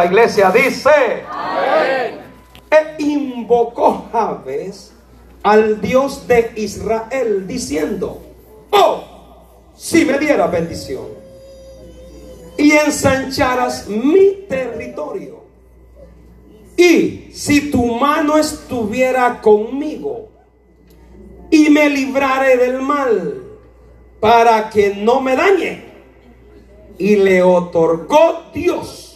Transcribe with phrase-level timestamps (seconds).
[0.00, 0.90] La iglesia dice,
[2.70, 4.94] e invocó Jabes
[5.42, 8.18] al Dios de Israel diciendo,
[8.70, 9.04] oh,
[9.76, 11.04] si me diera bendición
[12.56, 15.40] y ensancharas mi territorio
[16.78, 20.30] y si tu mano estuviera conmigo
[21.50, 23.42] y me librare del mal
[24.18, 25.90] para que no me dañe.
[26.96, 29.09] Y le otorgó Dios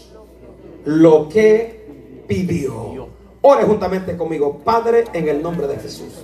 [0.85, 3.09] lo que pidió.
[3.43, 6.23] Ore juntamente conmigo, Padre, en el nombre de Jesús.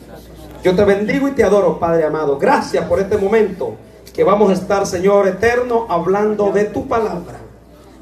[0.62, 2.38] Yo te bendigo y te adoro, Padre amado.
[2.38, 3.74] Gracias por este momento
[4.14, 7.40] que vamos a estar, Señor eterno, hablando de tu palabra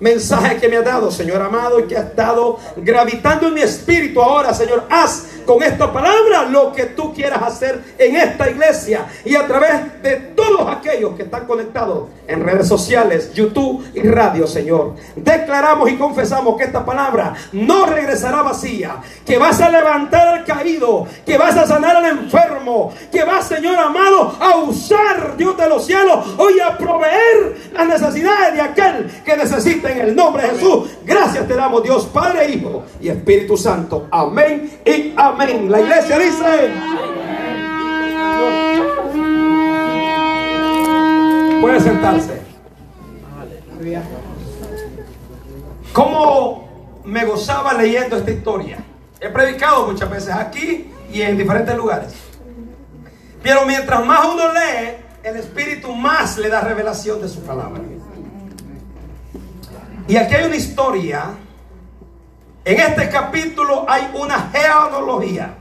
[0.00, 4.20] mensaje que me ha dado, Señor amado, y que ha estado gravitando en mi espíritu
[4.20, 4.84] ahora, Señor.
[4.88, 10.02] Haz con esta palabra lo que tú quieras hacer en esta iglesia y a través
[10.02, 14.96] de todos aquellos que están conectados en redes sociales, YouTube y radio, Señor.
[15.16, 21.06] Declaramos y confesamos que esta palabra no regresará vacía, que vas a levantar al caído,
[21.24, 25.86] que vas a sanar al enfermo, que vas, Señor amado, a usar, Dios de los
[25.86, 30.90] cielos, hoy a proveer las necesidades de aquel que necesita en el nombre de Jesús.
[31.06, 34.08] Gracias te damos, Dios, Padre, Hijo y Espíritu Santo.
[34.10, 35.37] Amén y amén.
[35.38, 36.72] La iglesia dice.
[41.60, 42.42] Puede sentarse.
[45.92, 48.78] ¿Cómo me gozaba leyendo esta historia?
[49.20, 52.14] He predicado muchas veces aquí y en diferentes lugares.
[53.40, 57.80] Pero mientras más uno lee, el Espíritu más le da revelación de su palabra.
[60.08, 61.26] Y aquí hay una historia
[62.72, 65.54] en este capítulo hay una genealogía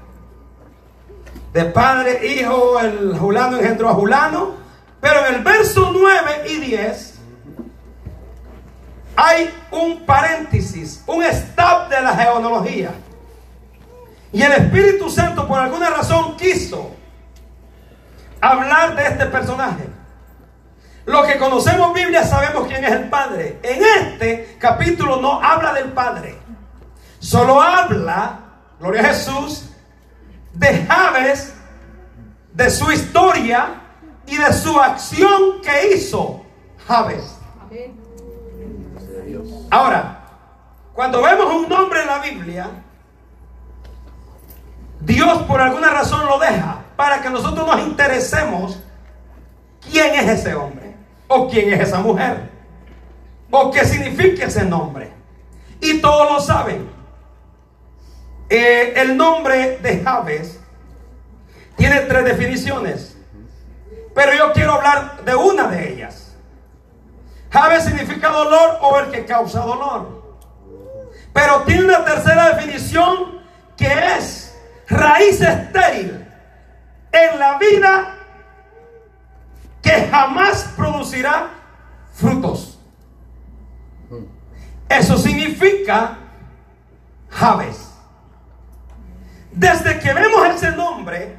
[1.53, 4.55] de padre, hijo, el Julano engendró a Julano.
[4.99, 7.15] Pero en el verso 9 y 10
[9.15, 12.91] hay un paréntesis, un stop de la genealogía.
[14.31, 16.91] Y el Espíritu Santo por alguna razón quiso
[18.41, 19.87] hablar de este personaje.
[21.05, 23.59] Los que conocemos Biblia sabemos quién es el Padre.
[23.63, 26.37] En este capítulo no habla del Padre.
[27.19, 28.39] Solo habla,
[28.79, 29.69] gloria a Jesús,
[30.53, 31.53] de Javes,
[32.53, 33.81] de su historia
[34.25, 36.43] y de su acción que hizo
[36.87, 37.37] Javes.
[39.69, 40.25] Ahora,
[40.93, 42.69] cuando vemos un nombre en la Biblia,
[45.01, 48.79] Dios por alguna razón lo deja para que nosotros nos interesemos
[49.91, 50.95] quién es ese hombre
[51.27, 52.49] o quién es esa mujer
[53.51, 55.11] o qué significa ese nombre.
[55.79, 56.96] Y todos lo saben.
[58.49, 60.59] Eh, el nombre de Javes
[61.75, 63.17] tiene tres definiciones,
[64.15, 66.35] pero yo quiero hablar de una de ellas.
[67.49, 70.17] Javes significa dolor o el que causa dolor.
[71.33, 73.41] Pero tiene una tercera definición
[73.75, 74.55] que es
[74.87, 76.25] raíz estéril
[77.11, 78.15] en la vida
[79.81, 81.49] que jamás producirá
[82.13, 82.79] frutos.
[84.89, 86.17] Eso significa
[87.29, 87.86] Javes.
[89.57, 91.35] Desde que vemos ese nombre,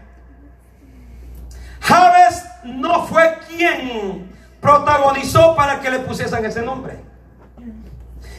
[1.81, 6.99] Javes no fue quien protagonizó para que le pusiesen ese nombre.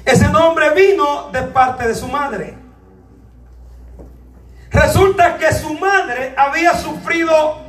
[0.03, 2.57] Ese nombre vino de parte de su madre.
[4.69, 7.62] Resulta que su madre había sufrido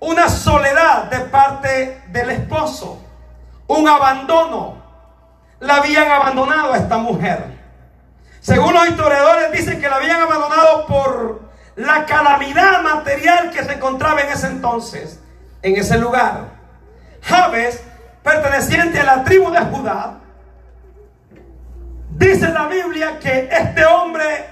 [0.00, 3.02] una soledad de parte del esposo,
[3.68, 4.76] un abandono.
[5.60, 7.57] La habían abandonado a esta mujer.
[8.48, 14.22] Según los historiadores dicen que la habían abandonado por la calamidad material que se encontraba
[14.22, 15.20] en ese entonces,
[15.60, 16.46] en ese lugar.
[17.20, 17.82] Javes,
[18.22, 20.20] perteneciente a la tribu de Judá,
[22.12, 24.46] dice la Biblia que este hombre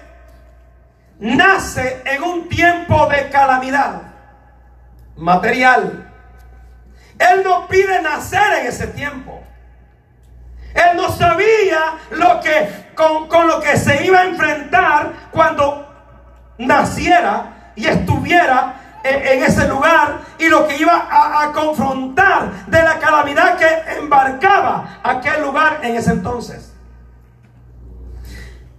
[1.19, 4.03] nace en un tiempo de calamidad
[5.17, 6.13] material.
[7.19, 9.43] Él no pide nacer en ese tiempo.
[10.77, 15.89] Él no sabía lo que, con, lo que se iba a enfrentar cuando
[16.59, 22.99] naciera y estuviera en, ese lugar y lo que iba a, a, confrontar de la
[22.99, 26.75] calamidad que embarcaba aquel lugar en ese entonces.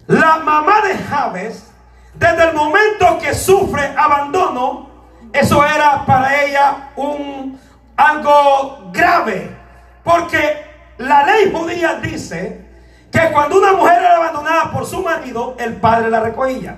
[0.06, 1.72] La mamá de Javes,
[2.14, 4.90] desde el momento que sufre abandono,
[5.34, 7.60] eso era para ella un
[7.96, 9.56] algo grave,
[10.04, 10.67] porque
[10.98, 12.66] la ley judía dice
[13.12, 16.78] que cuando una mujer era abandonada por su marido, el padre la recogía.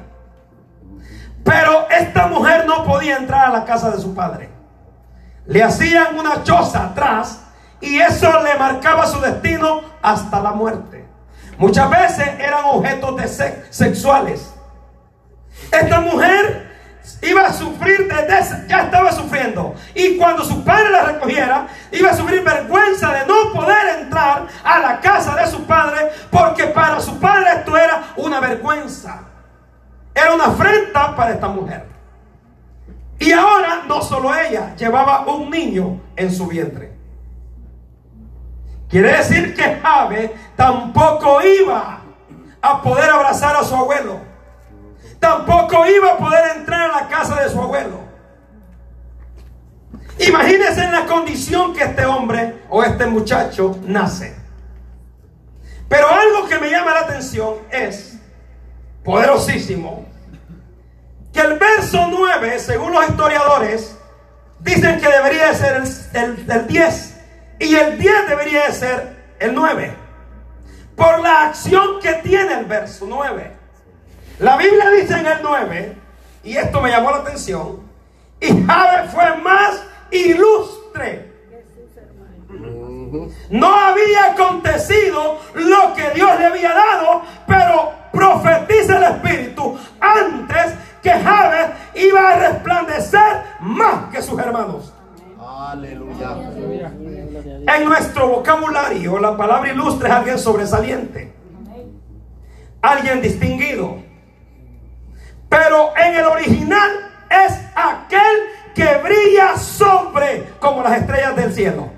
[1.44, 4.50] Pero esta mujer no podía entrar a la casa de su padre.
[5.46, 7.42] Le hacían una choza atrás
[7.82, 11.06] y eso le marcaba su destino hasta la muerte.
[11.58, 13.28] muchas veces eran objetos de
[13.70, 14.54] sexuales.
[15.72, 16.69] Esta mujer
[17.22, 19.76] iba a sufrir desde ya estaba sufriendo.
[19.94, 24.80] Y cuando su padre la recogiera, iba a sufrir vergüenza de no poder entrar a
[24.80, 29.22] la casa de su padre, porque para su padre esto era una vergüenza.
[30.14, 31.86] Era una afrenta para esta mujer.
[33.20, 36.98] Y ahora no solo ella, llevaba un niño en su vientre.
[38.90, 42.02] Quiere decir que Jabe tampoco iba
[42.62, 44.29] a poder abrazar a su abuelo.
[45.20, 48.00] Tampoco iba a poder entrar a la casa de su abuelo.
[50.20, 54.36] Imagínense en la condición que este hombre o este muchacho nace.
[55.88, 58.18] Pero algo que me llama la atención es,
[59.04, 60.06] poderosísimo,
[61.34, 63.98] que el verso 9, según los historiadores,
[64.60, 65.84] dicen que debería ser
[66.14, 67.18] el, el 10
[67.60, 69.94] y el 10 debería de ser el 9.
[70.96, 73.59] Por la acción que tiene el verso 9.
[74.40, 75.98] La Biblia dice en el 9,
[76.46, 77.82] y esto me llamó la atención,
[78.40, 81.34] y Jabe fue más ilustre.
[83.50, 91.12] No había acontecido lo que Dios le había dado, pero profetiza el Espíritu antes que
[91.12, 94.94] Jabe iba a resplandecer más que sus hermanos.
[95.38, 96.38] Aleluya.
[97.68, 101.34] En nuestro vocabulario, la palabra ilustre es alguien sobresaliente,
[102.82, 104.09] alguien distinguido.
[105.62, 108.38] Pero en el original es aquel
[108.74, 111.90] que brilla sobre como las estrellas del cielo.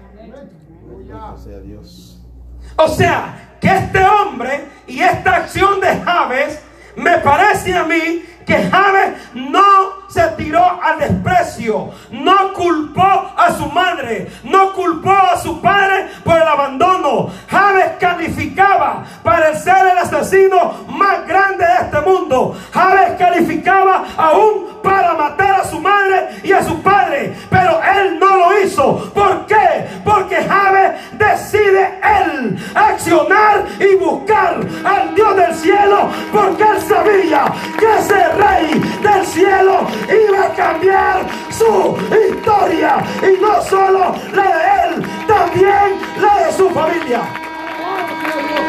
[2.75, 6.59] O sea, que este hombre y esta acción de Javes
[6.95, 13.65] me parece a mí que Javes no se tiró al desprecio, no culpó a su
[13.67, 17.29] madre, no culpó a su padre por el abandono.
[17.49, 22.57] Javes calificaba para ser el asesino más grande de este mundo.
[22.73, 28.35] Javes calificaba aún para matar a su madre y a su padre, pero él no
[28.37, 29.11] lo hizo.
[29.13, 29.87] ¿Por qué?
[30.03, 37.45] Porque Javes decide él accionar y buscar al Dios del cielo, porque él sabía
[37.79, 41.97] que ese rey del cielo iba a cambiar su
[42.29, 47.21] historia y no solo la de él, también la de su familia.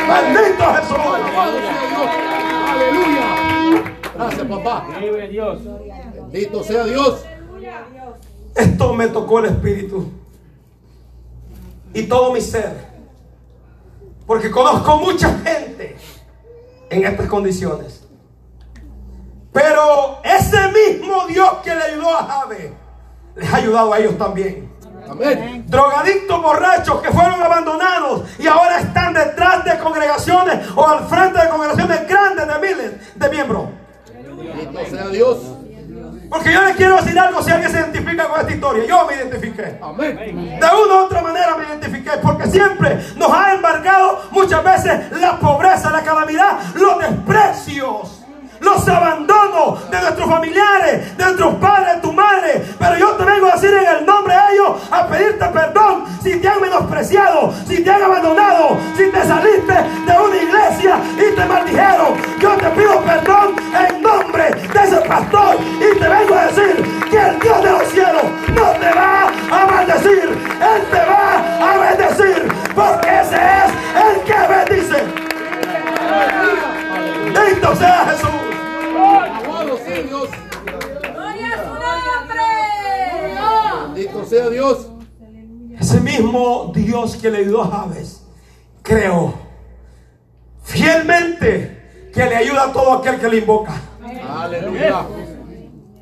[0.09, 0.97] Bendito Jesús.
[2.69, 3.27] Aleluya.
[4.15, 4.87] Gracias, papá.
[5.31, 5.61] Dios.
[6.31, 7.25] Bendito sea Dios.
[8.55, 10.11] Esto me tocó el espíritu
[11.95, 12.93] y todo mi ser.
[14.27, 15.97] Porque conozco mucha gente
[16.91, 18.02] en estas condiciones.
[19.53, 22.73] Pero ese mismo Dios que le ayudó a Jabe,
[23.37, 24.73] les ha ayudado a ellos también.
[25.09, 25.65] Amén.
[25.69, 31.49] Drogadictos borrachos que fueron abandonados y ahora están detrás de congregaciones o al frente de
[31.51, 33.65] congregaciones grandes de miles de miembros.
[34.07, 35.39] Bendito sea Dios.
[36.31, 38.87] Porque yo les quiero decir algo si alguien se identifica con esta historia.
[38.87, 39.79] Yo me identifiqué.
[39.83, 40.17] Amén.
[40.17, 42.13] De una u otra manera me identifiqué.
[42.23, 48.22] Porque siempre nos ha embargado muchas veces la pobreza, la calamidad, los desprecios
[48.63, 52.65] los abandonos de nuestros familiares, de nuestros padres, de tu madre.
[52.79, 56.37] Pero yo te vengo a decir en el nombre de ellos a pedirte perdón si
[56.37, 61.45] te han menospreciado, si te han abandonado, si te saliste de una iglesia y te
[61.45, 62.15] maldijeron.
[62.39, 63.57] Yo te pido perdón
[63.89, 67.89] en nombre de ese pastor y te vengo a decir que el Dios de los
[67.89, 68.23] cielos
[68.55, 73.73] no te va a maldecir, Él te va a bendecir, porque ese es
[74.07, 75.05] el que bendice.
[77.35, 78.52] Bendito sea Jesús.
[80.01, 80.29] Dios.
[83.95, 84.89] Bendito sea Dios.
[85.79, 88.23] Ese mismo Dios que le ayudó a Javes,
[88.83, 89.35] creo
[90.63, 93.75] fielmente que le ayuda a todo aquel que le invoca.
[94.29, 95.07] Aleluya.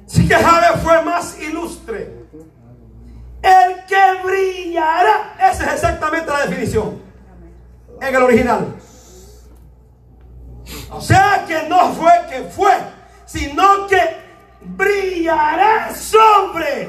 [0.07, 2.21] Así que Javes fue más ilustre.
[3.43, 5.35] El que brillará.
[5.39, 7.01] Esa es exactamente la definición.
[8.01, 8.75] En el original.
[10.91, 12.73] O sea que no fue que fue
[13.31, 14.01] sino que
[14.61, 16.89] brillará sobre.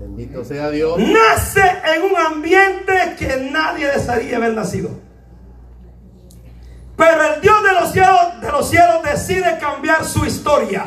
[0.00, 0.98] Bendito sea Dios.
[0.98, 1.62] Nace
[1.94, 4.90] en un ambiente que nadie desearía haber nacido.
[6.96, 10.86] Pero el Dios de los cielos, de los cielos decide cambiar su historia.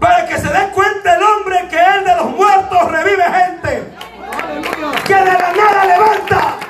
[0.00, 3.84] Para que se dé cuenta el hombre que él de los muertos revive gente.
[5.06, 6.69] Que de la nada levanta.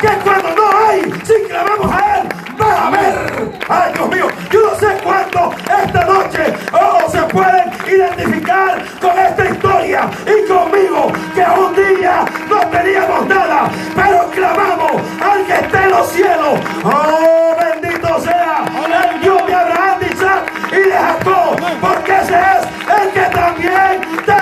[0.00, 2.28] Que cuando no hay, si clamamos a él,
[2.60, 3.52] va a haber.
[3.68, 5.52] Ay, Dios mío, yo no sé cuánto
[5.84, 12.60] esta noche oh, se pueden identificar con esta historia y conmigo, que un día no
[12.68, 14.88] teníamos nada, pero clamamos
[16.18, 16.54] cielo.
[16.84, 23.02] Oh, bendito sea el Dios de Abraham, de Isaac y de Jacob, porque ese es
[23.02, 24.37] el que también te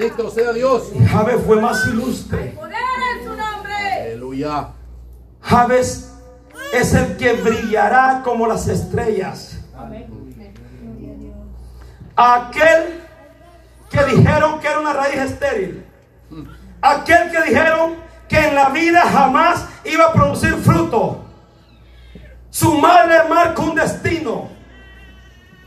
[0.00, 0.92] Bendito sea Dios.
[1.10, 2.54] Javes fue más ilustre.
[2.56, 2.74] Poder
[3.18, 3.74] en su nombre.
[4.00, 4.68] Aleluya.
[5.42, 6.14] Javes
[6.72, 9.58] es el que brillará como las estrellas.
[12.16, 13.02] Aquel
[13.90, 15.84] que dijeron que era una raíz estéril.
[16.80, 21.26] Aquel que dijeron que en la vida jamás iba a producir fruto.
[22.48, 24.48] Su madre marca un destino.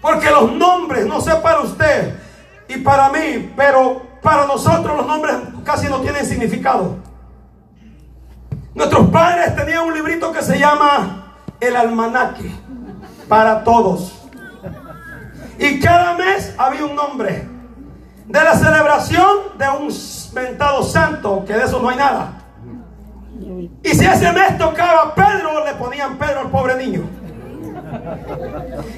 [0.01, 2.15] Porque los nombres, no sé para usted
[2.67, 6.95] y para mí, pero para nosotros los nombres casi no tienen significado.
[8.73, 12.51] Nuestros padres tenían un librito que se llama El Almanaque
[13.27, 14.19] para todos.
[15.59, 17.47] Y cada mes había un nombre.
[18.25, 19.27] De la celebración
[19.59, 19.93] de un
[20.33, 22.31] mentado santo, que de eso no hay nada.
[23.83, 27.01] Y si ese mes tocaba Pedro, le ponían Pedro al pobre niño.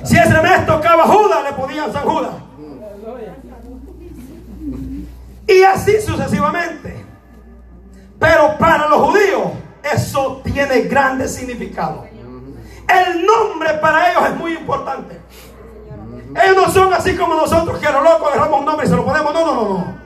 [0.04, 2.32] Si ese mes tocaba Judas, le ponían San Judas.
[5.48, 7.06] Y así sucesivamente.
[8.20, 9.52] Pero para los judíos
[9.84, 12.08] eso tiene grande significado.
[12.88, 15.20] El nombre para ellos es muy importante.
[16.44, 18.96] Ellos no son así como nosotros que a lo loco dejamos un nombre y se
[18.96, 19.34] lo ponemos.
[19.34, 19.98] No, no, no, no.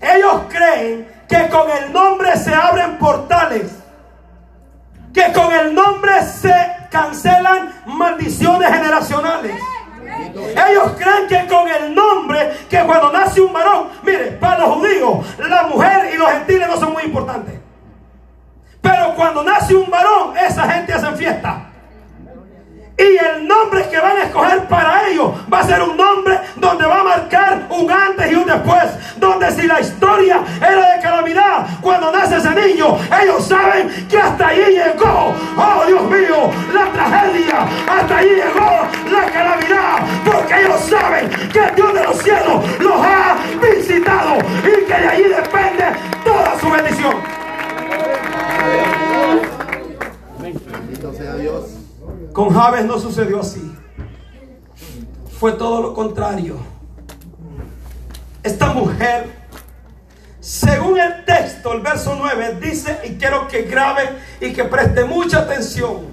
[0.00, 3.70] Ellos creen que con el nombre se abren portales.
[5.12, 6.54] Que con el nombre se
[6.90, 9.60] cancelan maldiciones generacionales.
[10.34, 15.26] Ellos creen que con el nombre, que cuando nace un varón, mire, para los judíos,
[15.38, 17.54] la mujer y los gentiles no son muy importantes.
[18.80, 21.70] Pero cuando nace un varón, esa gente hace fiesta.
[22.96, 26.86] Y el nombre que van a escoger para ellos va a ser un nombre donde
[26.86, 28.84] va a marcar un antes y un después.
[29.16, 34.46] Donde si la historia era de calamidad, cuando nace ese niño, ellos saben que hasta
[34.46, 35.34] allí llegó.
[35.56, 37.66] Oh Dios mío, la tragedia.
[37.88, 38.83] Hasta allí llegó
[41.54, 44.38] que el Dios de los cielos los ha visitado.
[44.58, 45.84] Y que de allí depende
[46.24, 47.14] toda su bendición.
[51.16, 51.64] Sea Dios.
[52.32, 53.72] Con Javes no sucedió así.
[55.38, 56.58] Fue todo lo contrario.
[58.42, 59.30] Esta mujer,
[60.40, 65.40] según el texto, el verso 9, dice, y quiero que grabe y que preste mucha
[65.40, 66.06] atención.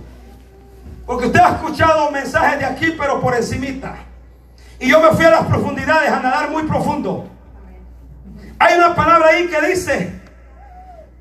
[1.07, 4.10] Porque usted ha escuchado mensajes de aquí, pero por encimita.
[4.81, 7.29] Y yo me fui a las profundidades, a nadar muy profundo.
[8.57, 10.19] Hay una palabra ahí que dice,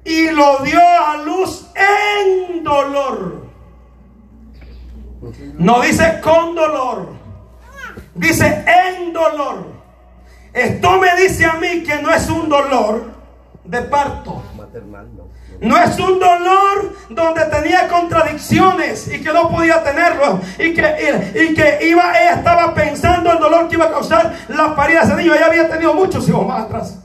[0.03, 3.47] y lo dio a luz en dolor.
[5.59, 7.11] No dice con dolor.
[8.15, 9.67] Dice en dolor.
[10.55, 13.13] Esto me dice a mí que no es un dolor
[13.65, 14.43] de parto.
[14.57, 15.07] Maternal,
[15.61, 15.77] no.
[15.79, 20.41] Es un dolor donde tenía contradicciones y que no podía tenerlo.
[20.59, 24.75] Y que, y que iba, ella estaba pensando el dolor que iba a causar la
[24.75, 25.35] parida de ese niño.
[25.35, 26.99] Ella había tenido muchos hijos más atrás.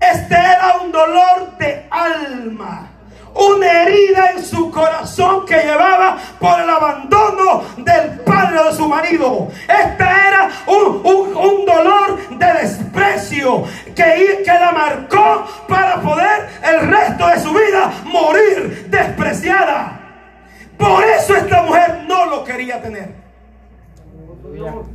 [0.00, 2.91] Este era un dolor de alma.
[3.34, 9.48] Una herida en su corazón que llevaba por el abandono del padre de su marido.
[9.62, 16.88] Este era un, un- un dolor de desprecio que, que la marcó para poder el
[16.88, 19.98] resto de su vida morir despreciada.
[20.76, 23.14] Por eso esta mujer no lo quería tener.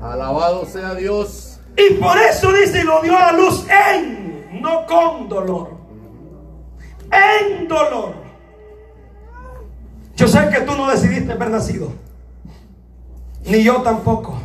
[0.02, 1.60] Alabado sea Dios.
[1.76, 5.72] Y por eso dice, y lo dio a luz en, no con dolor.
[7.12, 8.27] En dolor.
[10.18, 11.94] Yo sé que tú no decidiste haber nacido.
[13.46, 14.38] Ni yo tampoco.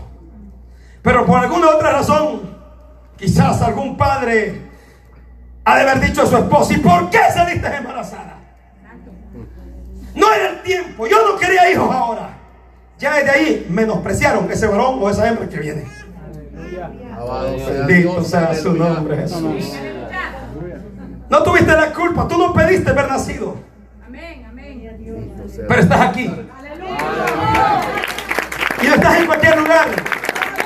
[1.03, 2.43] Pero por alguna otra razón,
[3.17, 4.71] quizás algún padre
[5.65, 8.39] ha de haber dicho a su esposa, ¿y por qué saliste embarazada?
[10.15, 11.07] No era el tiempo.
[11.07, 12.39] Yo no quería hijos ahora.
[12.99, 15.85] Ya desde ahí menospreciaron ese varón o esa hembra que viene.
[17.87, 19.75] Bendito sea su nombre, Jesús.
[21.31, 23.57] No tuviste la culpa, tú no pediste haber nacido,
[24.07, 24.83] Amén, amén.
[24.85, 25.32] Bendito sea
[25.69, 26.25] pero estás aquí.
[28.83, 29.89] Y no estás en cualquier lugar.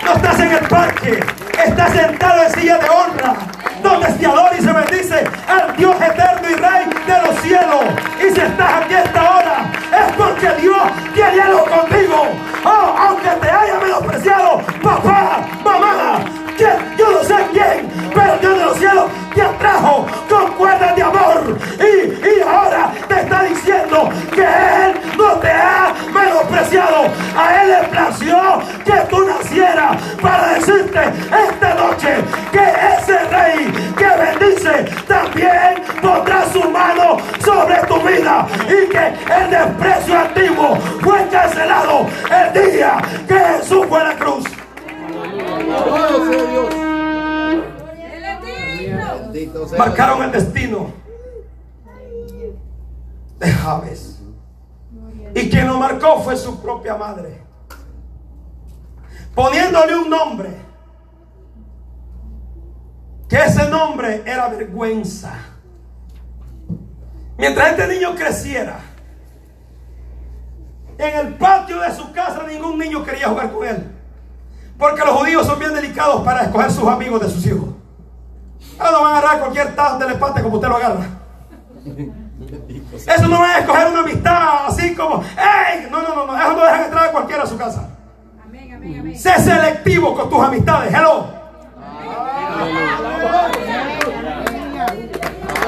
[0.04, 1.20] No estás en el parque.
[1.64, 3.34] Estás sentado en silla de honra.
[3.82, 7.84] Donde se adora y se bendice al Dios eterno y Rey de los cielos.
[8.18, 10.82] Y si estás aquí a esta hora, es porque Dios
[11.14, 12.28] quiere algo contigo.
[12.64, 16.18] Oh, aunque te haya menospreciado, papá, mamá,
[16.58, 17.88] yo no sé quién,
[18.40, 21.58] Dios de los cielos te atrajo con cuerdas de amor.
[21.78, 27.06] Y, y ahora te está diciendo que Él no te ha menospreciado.
[27.36, 28.36] A Él le plació
[28.84, 31.00] que tú nacieras para decirte
[31.48, 32.64] esta noche que
[32.98, 40.18] ese rey que bendice también pondrá su mano sobre tu vida y que el desprecio
[40.18, 44.65] antiguo fue cancelado el día que Jesús fue a la cruz.
[49.78, 50.92] Marcaron el destino
[53.38, 54.20] de Javes.
[55.34, 57.42] Y quien lo marcó fue su propia madre.
[59.34, 60.50] Poniéndole un nombre.
[63.28, 65.34] Que ese nombre era vergüenza.
[67.36, 68.78] Mientras este niño creciera,
[70.96, 73.92] en el patio de su casa ningún niño quería jugar con él.
[74.78, 77.75] Porque los judíos son bien delicados para escoger sus amigos de sus hijos.
[78.78, 81.06] Ah, no van a agarrar cualquier tal telepate como usted lo agarra.
[82.92, 85.88] Eso no van a escoger una amistad así como, ¡Ey!
[85.90, 86.36] No, no, no, no.
[86.36, 87.88] Eso no dejan entrar a cualquiera a su casa.
[88.44, 89.18] Amén, amén, amén.
[89.18, 90.92] Sé selectivo con tus amistades.
[90.92, 91.26] Hello.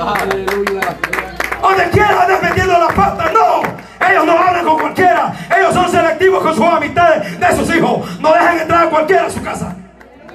[0.00, 0.96] Aleluya.
[1.60, 3.30] Donde quiera andes metiendo la pata.
[3.32, 4.08] No.
[4.08, 5.32] Ellos no hablan con cualquiera.
[5.56, 8.20] Ellos son selectivos con sus amistades de sus hijos.
[8.20, 9.74] No dejan entrar a cualquiera a su casa.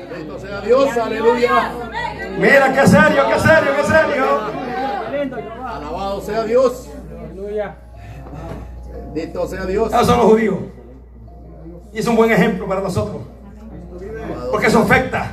[0.10, 0.98] Bendito sea Dios.
[0.98, 1.72] Aleluya.
[2.38, 4.26] Mira, qué serio, qué serio, qué serio.
[5.66, 6.90] Alabado sea Dios.
[9.14, 9.94] Bendito sea Dios.
[9.94, 10.58] Esos son los judíos.
[11.94, 13.22] Y es un buen ejemplo para nosotros.
[14.52, 15.32] Porque eso afecta.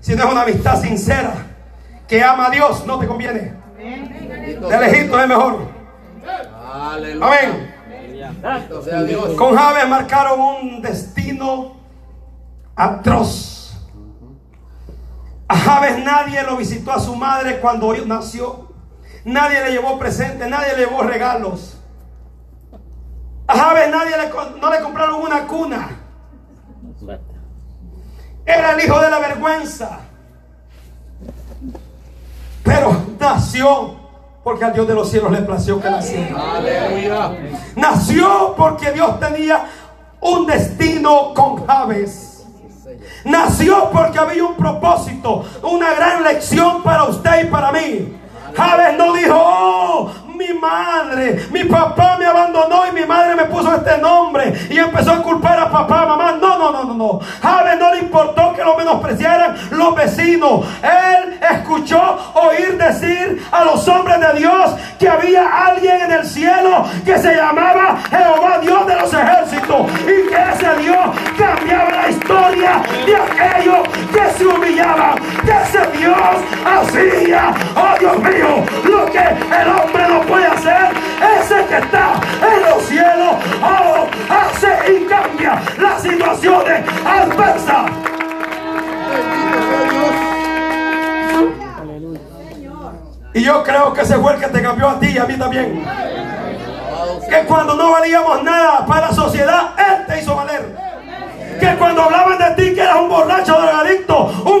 [0.00, 1.34] Si no es una amistad sincera
[2.08, 3.54] que ama a Dios, no te conviene.
[3.76, 5.58] De lejito es mejor.
[6.72, 7.26] Aleluya.
[7.26, 7.74] Amén.
[8.42, 9.34] Bendito sea Dios.
[9.34, 11.76] Con Javes marcaron un destino
[12.74, 13.59] atroz.
[15.70, 18.70] A Javes nadie lo visitó a su madre cuando nació.
[19.24, 21.78] Nadie le llevó presente, nadie le llevó regalos.
[23.46, 25.90] A Javes nadie le, no le compraron una cuna.
[28.44, 30.00] Era el hijo de la vergüenza.
[32.64, 33.94] Pero nació
[34.42, 36.56] porque al Dios de los cielos le plació que naciera.
[36.56, 37.32] Aleluya.
[37.76, 39.66] Nació porque Dios tenía
[40.20, 42.29] un destino con Javes.
[43.24, 48.16] Nació porque había un propósito, una gran lección para usted y para mí.
[48.56, 53.74] Javes no dijo, oh, mi madre, mi papá me abandonó y mi madre me puso
[53.74, 56.32] este nombre y empezó a culpar a papá, mamá.
[56.40, 57.20] No, no, no, no, no.
[57.42, 60.64] Javes no le importó que lo menospreciaran los vecinos.
[60.82, 66.86] Él escuchó oír decir a los hombres de Dios que había alguien en el cielo
[67.04, 70.98] que se llamaba Jehová Dios de los ejércitos y que ese Dios
[71.36, 75.18] cambiaba la historia de aquellos que se humillaban.
[75.44, 76.16] Que ese Dios
[76.64, 80.90] hacía, oh Dios mío, lo que el hombre no puede hacer.
[81.40, 83.34] Ese que está en los cielos,
[84.30, 87.90] hace y cambia las situaciones adversas.
[93.32, 95.36] Y yo creo que ese fue el que te cambió a ti y a mí
[95.36, 95.84] también.
[97.28, 100.76] Que cuando no valíamos nada para la sociedad, Él te hizo valer.
[101.60, 104.59] Que cuando hablaban de ti que eras un borracho drogadicto, un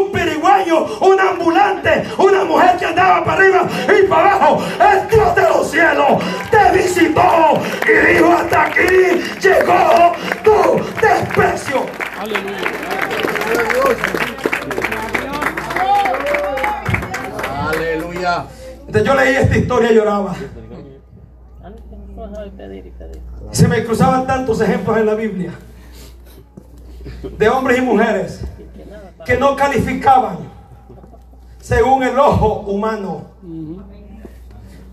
[19.04, 20.34] Yo leí esta historia y lloraba.
[23.50, 25.52] Se me cruzaban tantos ejemplos en la Biblia
[27.22, 28.44] de hombres y mujeres
[29.24, 30.38] que no calificaban
[31.60, 33.24] según el ojo humano.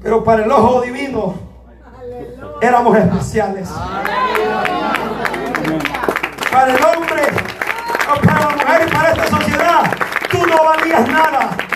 [0.02, 1.36] Pero para el ojo divino
[2.62, 3.70] éramos especiales.
[6.52, 7.24] Para el hombre,
[8.10, 9.91] o para la mujer para esta sociedad,
[10.32, 11.66] tú no valías nada.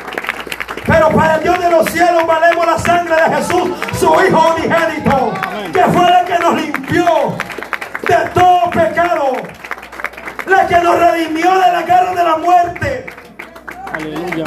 [0.91, 5.33] Pero para el Dios de los cielos valemos la sangre de Jesús, su Hijo unigénito,
[5.71, 7.05] que fue la que nos limpió
[8.07, 9.31] de todo pecado,
[10.47, 13.05] la que nos redimió de la guerra de la muerte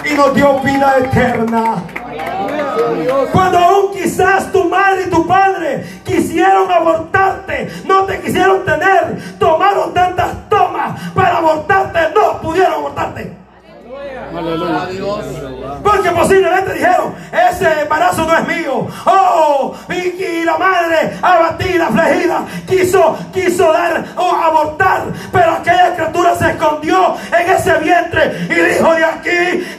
[0.04, 1.83] y nos dio vida eterna.
[3.33, 9.94] Cuando aún quizás tu madre y tu padre quisieron abortarte, no te quisieron tener, tomaron
[9.94, 13.43] tantas tomas para abortarte, no pudieron abortarte.
[15.83, 18.87] Porque posiblemente dijeron, ese embarazo no es mío.
[19.07, 25.05] Oh, y, y la madre abatida, afligida, quiso, quiso dar o abortar.
[25.33, 29.74] Pero aquella criatura se escondió en ese vientre y dijo, de aquí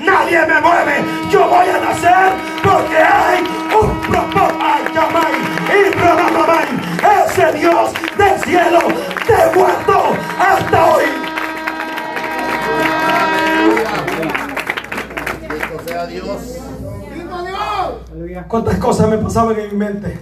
[19.08, 20.20] me pasaban en mi mente.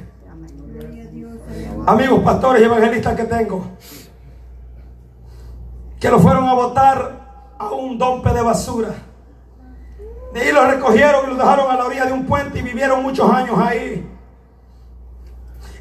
[1.86, 3.66] Amigos pastores y evangelistas que tengo.
[6.00, 8.94] Que lo fueron a botar a un dompe de basura.
[10.34, 13.04] De ahí lo recogieron y lo dejaron a la orilla de un puente y vivieron
[13.04, 14.10] muchos años ahí.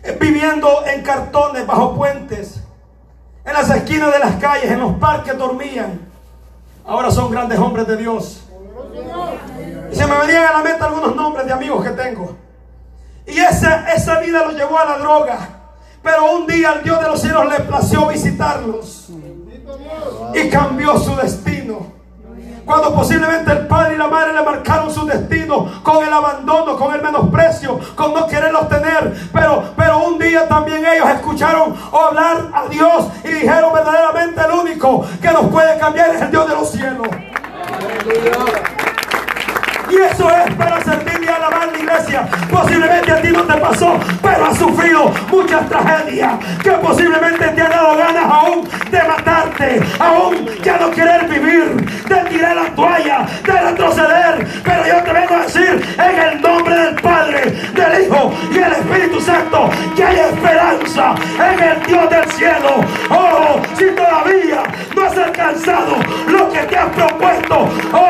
[0.02, 2.62] Eh, Viviendo en cartones bajo puentes.
[3.44, 6.00] En las esquinas de las calles, en los parques dormían.
[6.84, 8.42] Ahora son grandes hombres de Dios.
[9.90, 12.41] Y se me venían a la mente algunos nombres de amigos que tengo.
[13.26, 15.48] Y esa, esa vida los llevó a la droga.
[16.02, 19.08] Pero un día el Dios de los cielos le plació visitarlos.
[20.34, 21.92] Y cambió su destino.
[22.64, 26.94] Cuando posiblemente el padre y la madre le marcaron su destino con el abandono, con
[26.94, 29.30] el menosprecio, con no quererlos tener.
[29.32, 35.04] Pero, pero un día también ellos escucharon hablar a Dios y dijeron verdaderamente el único
[35.20, 37.08] que nos puede cambiar es el Dios de los cielos.
[39.92, 42.26] Y eso es para servir y alabar la iglesia.
[42.50, 46.32] Posiblemente a ti no te pasó, pero has sufrido muchas tragedias.
[46.62, 51.74] Que posiblemente te han dado ganas aún de matarte, aún ya no querer vivir,
[52.08, 54.46] de tirar la toalla, de retroceder.
[54.64, 58.72] Pero yo te vengo a decir en el nombre del Padre, del Hijo y del
[58.72, 62.80] Espíritu Santo que hay esperanza en el Dios del cielo.
[63.10, 64.62] Oh, si todavía
[64.96, 65.96] no has alcanzado
[66.28, 68.01] lo que te has propuesto, oh,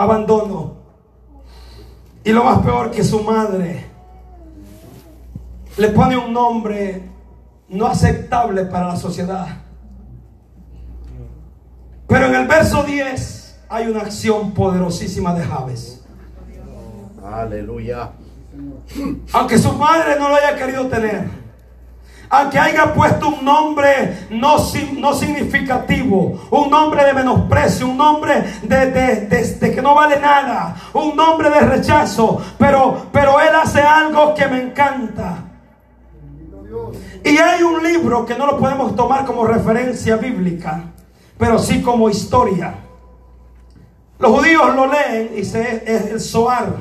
[0.00, 0.76] abandono.
[2.24, 3.84] Y lo más peor que su madre
[5.76, 7.02] le pone un nombre
[7.68, 9.46] no aceptable para la sociedad.
[12.06, 16.02] Pero en el verso 10 hay una acción poderosísima de Javes.
[17.22, 18.10] Aleluya.
[19.32, 21.28] Aunque su madre no lo haya querido tener.
[22.32, 24.56] Aunque haya puesto un nombre no,
[24.98, 28.86] no significativo, un nombre de menosprecio, un nombre de-
[29.26, 34.46] de que no vale nada, un nombre de rechazo, pero, pero él hace algo que
[34.46, 35.38] me encanta.
[37.24, 40.84] Y hay un libro que no lo podemos tomar como referencia bíblica,
[41.36, 42.74] pero sí como historia.
[44.20, 46.74] Los judíos lo leen y se, es el Zohar.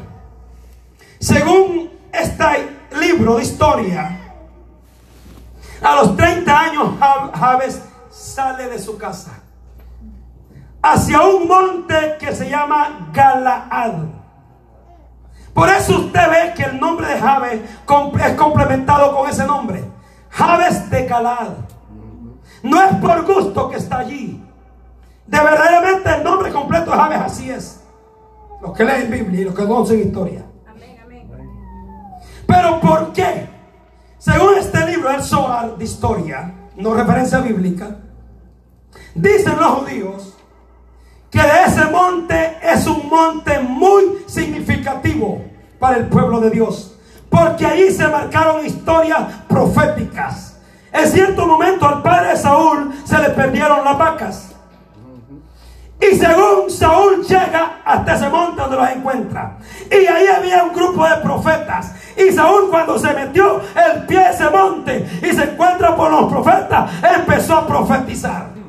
[1.20, 2.46] Según este
[3.00, 4.19] libro de historia,
[5.82, 9.32] a los 30 años Ja- Jabes sale de su casa
[10.82, 13.94] hacia un monte que se llama Galaad.
[15.54, 19.84] Por eso usted ve que el nombre de Jabes com- es complementado con ese nombre.
[20.30, 21.50] Jabes de Galaad.
[22.64, 24.44] No es por gusto que está allí.
[25.28, 27.84] De verdaderamente el nombre completo de Jabes así es.
[28.62, 30.46] Los que leen Biblia y los que conocen historia.
[30.68, 31.30] Amén, amén.
[32.48, 33.50] Pero ¿por qué?
[34.20, 37.96] Según este libro, el Zohar de historia, no referencia bíblica,
[39.16, 40.38] dicen los judíos
[41.32, 45.42] que ese monte es un monte muy significativo
[45.80, 46.98] para el pueblo de Dios.
[47.30, 50.58] Porque allí se marcaron historias proféticas.
[50.92, 54.49] En cierto momento al padre de Saúl se le perdieron las vacas.
[56.02, 59.58] Y según Saúl llega hasta ese monte donde los encuentra.
[59.92, 61.94] Y ahí había un grupo de profetas.
[62.16, 66.32] Y Saúl cuando se metió el pie a ese monte y se encuentra por los
[66.32, 68.60] profetas, empezó a profetizar.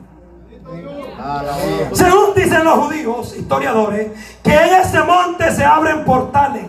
[1.93, 4.11] Según dicen los judíos, historiadores,
[4.43, 6.67] que en ese monte se abren portales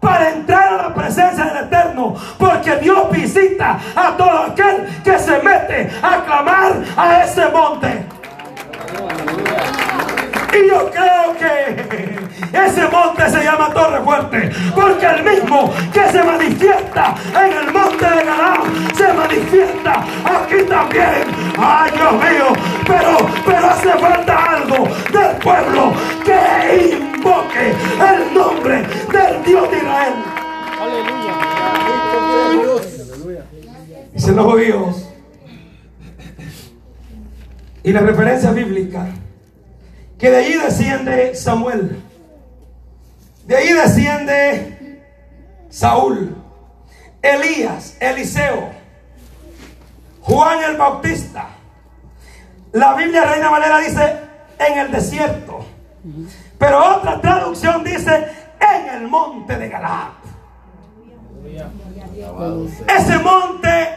[0.00, 5.38] para entrar a la presencia del Eterno, porque Dios visita a todo aquel que se
[5.42, 8.06] mete a clamar a ese monte.
[10.54, 12.14] Y yo creo que
[12.52, 18.04] ese monte se llama Torre Fuerte, porque el mismo que se manifiesta en el monte
[18.04, 18.62] de Galá
[18.96, 21.24] se manifiesta aquí también.
[21.58, 22.46] Ay, Dios mío,
[22.86, 25.92] pero, pero hace falta algo del pueblo
[26.24, 30.14] que invoque el nombre del Dios de Israel.
[34.12, 35.10] Dicen los judíos.
[37.82, 39.06] Y la referencia bíblica
[40.24, 42.02] que de allí desciende Samuel.
[43.44, 45.02] De allí desciende
[45.68, 46.34] Saúl,
[47.20, 48.70] Elías, Eliseo,
[50.22, 51.48] Juan el Bautista.
[52.72, 54.16] La Biblia Reina Valera dice
[54.60, 55.62] en el desierto.
[56.58, 58.26] Pero otra traducción dice
[58.60, 60.12] en el monte de sea.
[62.88, 63.88] Ese monte,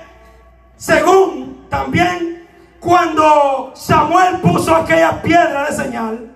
[0.75, 2.46] según también
[2.79, 6.31] cuando Samuel puso aquella piedra de señal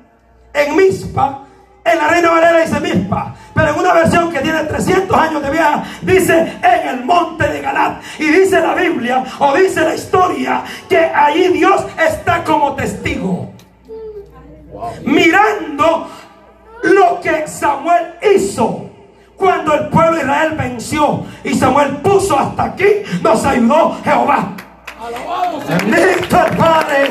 [0.54, 1.46] en Mizpa,
[1.84, 5.50] En la Reina Valera dice Mispa, pero en una versión que tiene 300 años de
[5.50, 8.04] viaje, dice en el monte de Galat.
[8.20, 13.52] Y dice la Biblia, o dice la historia, que ahí Dios está como testigo.
[15.04, 16.08] Mirando
[16.84, 18.90] lo que Samuel hizo
[19.36, 22.86] cuando el pueblo de Israel venció y Samuel puso hasta aquí,
[23.24, 24.56] nos ayudó Jehová.
[25.02, 27.10] Bendito el Padre.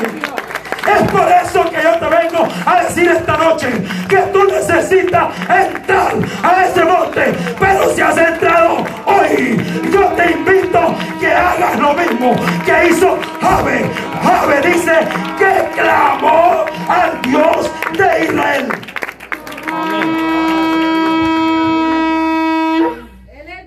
[0.87, 3.67] Es por eso que yo te vengo a decir esta noche
[4.07, 7.33] que tú necesitas entrar a ese monte.
[7.59, 9.57] Pero si has entrado hoy,
[9.91, 12.33] yo te invito que hagas lo mismo
[12.65, 13.89] que hizo Jave.
[14.23, 14.93] Jave dice
[15.37, 18.69] que clamó al Dios de Israel.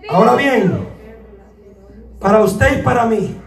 [0.08, 0.88] Ahora bien,
[2.18, 3.43] para usted y para mí,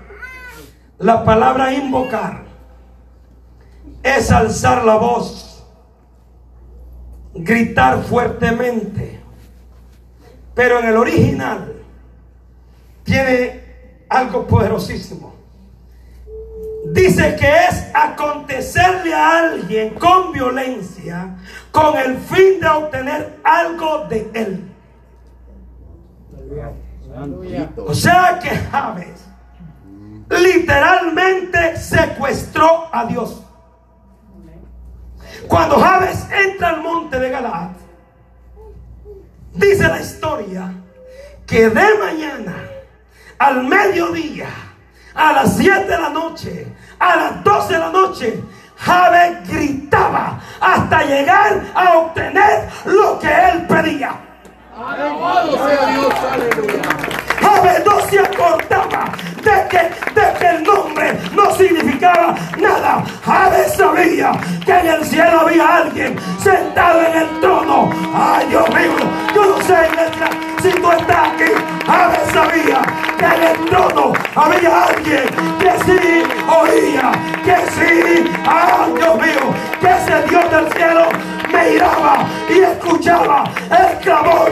[1.00, 2.44] la palabra invocar
[4.02, 5.64] es alzar la voz,
[7.34, 9.20] gritar fuertemente.
[10.56, 11.74] Pero en el original
[13.04, 13.62] tiene
[14.10, 15.36] algo poderosísimo.
[16.94, 21.36] Dice que es acontecerle a alguien con violencia
[21.72, 24.72] con el fin de obtener algo de él.
[27.86, 29.27] O sea que Javes
[30.30, 33.44] literalmente secuestró a Dios.
[35.48, 37.70] Cuando Javes entra al monte de Galaad,
[39.54, 40.74] dice la historia
[41.46, 42.56] que de mañana
[43.40, 44.50] al mediodía,
[45.14, 46.68] a las 7 de la noche,
[47.00, 48.44] a las 12 de la noche,
[48.78, 54.16] Javes gritaba hasta llegar a obtener lo que él pedía.
[54.76, 56.82] Alabado sea Dios, aleluya.
[57.42, 59.12] Javes no se acordaba
[59.48, 63.04] de que, el nombre no significaba nada.
[63.26, 64.32] Javes sabía
[64.66, 67.90] que en el cielo había alguien sentado en el trono.
[68.14, 68.96] Ay, Dios mío,
[69.34, 69.78] yo no sé,
[70.62, 71.52] si tú estás aquí.
[71.86, 72.82] Javes sabía
[73.18, 75.26] que en el trono había alguien
[75.60, 76.24] que sí
[76.62, 77.12] oía,
[77.46, 79.46] que sí, ay, Dios mío,
[79.82, 81.06] que ese Dios del cielo
[81.48, 82.18] miraba
[82.50, 84.52] y escuchaba el clamor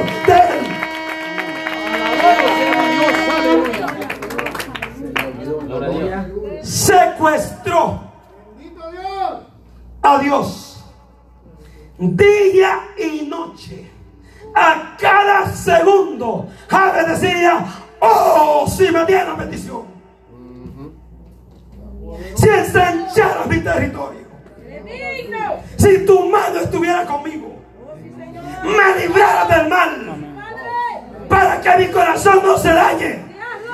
[11.97, 13.91] Día y noche.
[14.53, 17.65] A cada segundo, Javes decía,
[17.99, 19.83] oh, si me diera bendición.
[22.35, 24.25] Si ensancharas mi territorio.
[24.67, 25.55] Él es digno.
[25.77, 27.55] Si tu mano estuviera conmigo.
[28.63, 30.35] Me librara del mal.
[31.29, 33.25] Para que mi corazón no se dañe.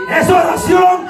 [0.10, 1.08] Esa oración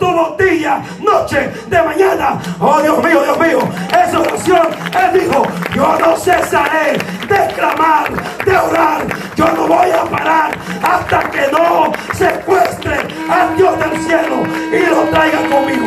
[0.00, 2.40] la mantuvo día, noche, de mañana.
[2.58, 3.58] Oh Dios mío, Dios mío.
[3.88, 5.42] Esa oración, Él dijo,
[5.74, 6.92] yo no cesaré
[7.28, 8.10] de clamar,
[8.44, 9.06] de orar.
[9.36, 10.50] Yo no voy a parar
[10.82, 12.96] hasta que no secuestre
[13.28, 14.36] al Dios del cielo
[14.72, 15.86] y lo traiga conmigo.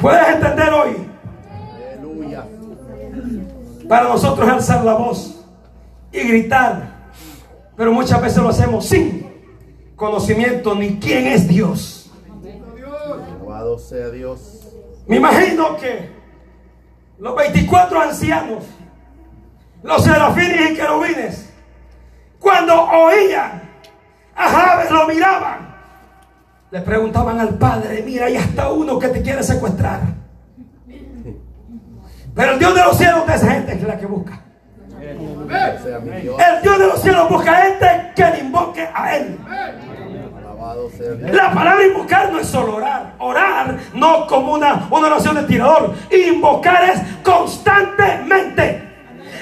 [0.00, 1.08] ¿Puedes entender hoy?
[1.76, 2.44] Aleluya.
[3.88, 5.44] Para nosotros es alzar la voz
[6.12, 6.94] y gritar.
[7.76, 9.23] Pero muchas veces lo hacemos sin
[9.96, 12.10] conocimiento ni quién es Dios.
[13.40, 14.60] Alabado sea Dios.
[15.06, 16.10] Me imagino que
[17.18, 18.64] los 24 ancianos,
[19.82, 21.50] los serafines y querubines,
[22.38, 23.62] cuando oían
[24.34, 25.74] a Javes, lo miraban.
[26.70, 30.00] Le preguntaban al padre, mira, ahí está uno que te quiere secuestrar.
[32.34, 34.40] Pero el Dios de los cielos de esa gente es la que busca.
[35.00, 39.38] El Dios de los cielos busca gente que le invoque a Él.
[41.20, 43.14] La palabra invocar no es solo orar.
[43.18, 45.92] Orar no como una, una oración de tirador.
[46.10, 48.82] Invocar es constantemente.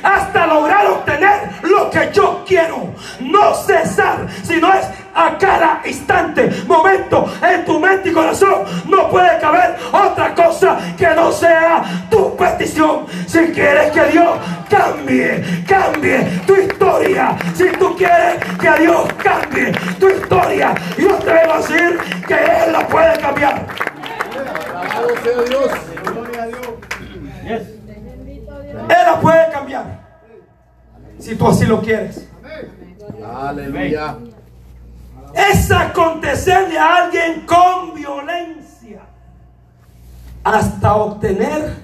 [0.03, 2.93] Hasta lograr obtener lo que yo quiero.
[3.21, 8.65] No cesar, sino es a cada instante, momento en tu mente y corazón.
[8.89, 13.07] No puede caber otra cosa que no sea tu petición.
[13.27, 17.37] Si quieres que Dios cambie, cambie tu historia.
[17.55, 22.73] Si tú quieres que Dios cambie tu historia, yo te vengo a decir que Él
[22.73, 23.67] la puede cambiar.
[28.89, 30.03] Él la puede cambiar.
[31.19, 32.29] Si tú así lo quieres.
[33.25, 34.17] Aleluya.
[35.35, 39.03] Es acontecerle a alguien con violencia
[40.45, 41.77] hasta obtener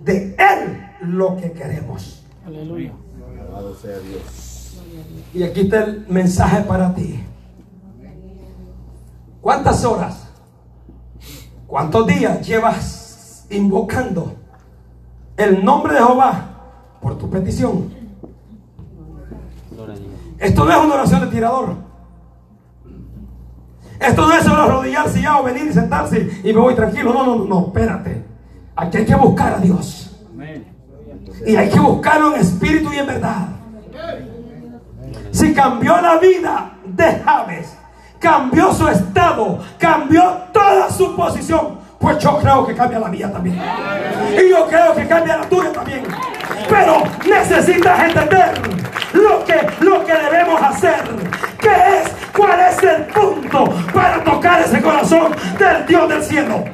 [0.00, 2.24] de él lo que queremos.
[2.46, 4.78] Alabado sea Dios.
[5.32, 7.22] Y aquí está el mensaje para ti.
[9.40, 10.28] ¿Cuántas horas?
[11.66, 14.34] ¿Cuántos días llevas invocando
[15.36, 16.50] el nombre de Jehová
[17.00, 17.92] por tu petición.
[20.38, 21.76] Esto no es una oración de tirador.
[24.06, 27.12] Esto no es solo arrodillarse ya o venir y sentarse y me voy tranquilo.
[27.12, 28.24] No, no, no, espérate.
[28.76, 30.10] Aquí hay que buscar a Dios.
[31.46, 33.48] Y hay que buscarlo en espíritu y en verdad.
[35.30, 37.76] Si cambió la vida de Javes,
[38.18, 43.60] cambió su estado, cambió toda su posición, pues yo creo que cambia la mía también.
[44.32, 46.04] Y yo creo que cambia la tuya también.
[46.68, 48.54] Pero necesitas entender
[49.12, 51.02] lo que, lo que debemos hacer.
[51.64, 52.14] ¿Qué es?
[52.36, 56.64] ¿Cuál es el punto para tocar ese corazón del Dios del cielo?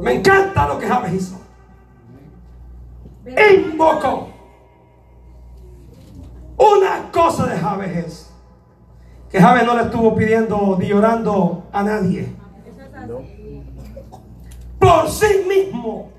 [0.00, 1.40] Me encanta lo que Javes hizo.
[3.26, 4.28] Invocó.
[6.56, 8.32] Una cosa de Javes es
[9.28, 12.32] que Javes no le estuvo pidiendo ni llorando a nadie.
[14.78, 16.12] Por sí mismo,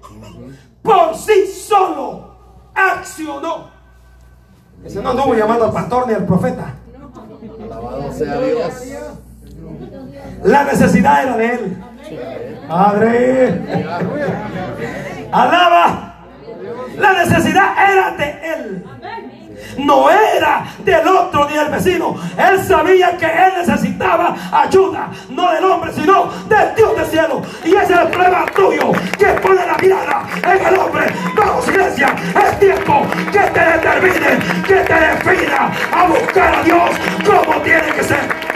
[0.82, 2.36] por sí solo,
[2.74, 3.73] accionó.
[4.86, 6.74] Ese no anduvo llamando al pastor ni al profeta.
[7.64, 8.74] Alabado sea Dios.
[10.44, 11.84] La necesidad era de él.
[12.68, 13.62] Padre,
[15.32, 16.16] alaba.
[16.98, 18.86] La necesidad era de él.
[19.78, 22.16] No era del otro ni del vecino.
[22.38, 27.42] Él sabía que él necesitaba ayuda, no del hombre, sino del Dios del cielo.
[27.64, 31.06] Y ese es el problema tuyo, que pone la mirada en el hombre.
[31.36, 32.16] Vamos, iglesia,
[32.48, 36.90] es tiempo que te determine, que te defina a buscar a Dios
[37.26, 38.54] como tiene que ser.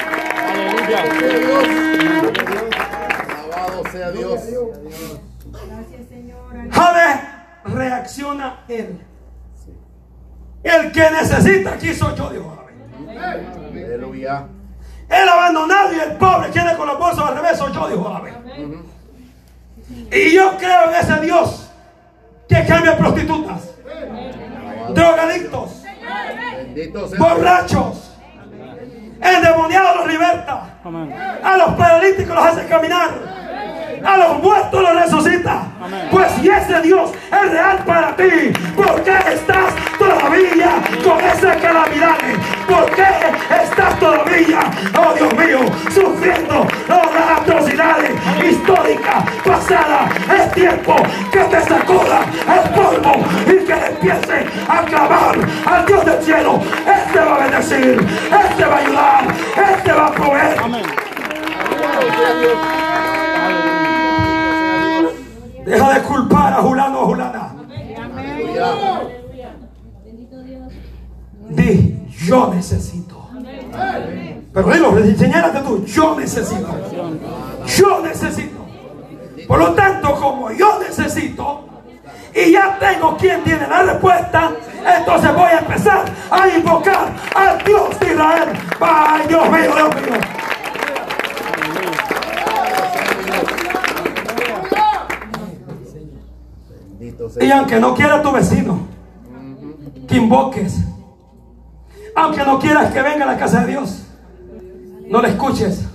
[3.45, 4.41] Alabado sea Dios.
[6.71, 7.19] Javes
[7.65, 9.01] reacciona él.
[10.63, 12.57] El que necesita aquí soy yo, dijo.
[13.09, 14.45] Aleluya.
[15.09, 18.21] El abandonado y el pobre quiere con los bolsos al revés soy yo, dijo.
[20.11, 21.69] Y yo creo en ese Dios
[22.47, 23.71] que cambia prostitutas,
[24.93, 25.83] drogadictos,
[27.17, 28.15] borrachos,
[29.21, 30.79] endemoniados los liberta,
[31.43, 33.36] a los paralíticos los hace caminar.
[34.07, 35.63] A los muertos los resucita.
[36.09, 42.15] Pues si ese Dios es real para ti, ¿por qué estás todavía con esa calamidad?
[42.69, 43.03] ¿Por qué
[43.61, 44.59] estás todavía,
[44.97, 45.59] oh Dios mío,
[45.93, 48.11] sufriendo oh, las atrocidades
[48.49, 50.09] históricas pasadas?
[50.39, 50.95] Es tiempo
[51.29, 56.61] que te sacuda el polvo y que le empiece a clamar al Dios del cielo.
[56.85, 59.23] Él te va a bendecir, Él te va a ayudar,
[59.57, 60.57] Él te va a proveer.
[65.67, 67.53] Deja de culpar a Julano o Julana.
[71.49, 73.29] Di, yo necesito.
[74.53, 76.69] Pero dilo, señálate tú, yo necesito.
[77.65, 78.65] Yo necesito.
[79.45, 81.65] Por lo tanto, como yo necesito,
[82.33, 84.51] y ya tengo quien tiene la respuesta,
[84.99, 88.49] entonces voy a empezar a invocar al Dios de Israel.
[88.79, 90.47] Ay, Dios mío, Dios mío.
[97.17, 98.79] Bendito sea Y aunque no quiera tu vecino,
[100.07, 100.79] que invoques.
[102.15, 104.07] Aunque no quieras que venga a la casa de Dios,
[105.07, 105.85] no le escuches.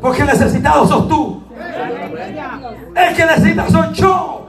[0.00, 1.42] Porque el necesitado sos tú.
[2.94, 4.46] El que necesita soy yo.